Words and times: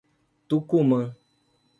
Tucumã 0.47 1.13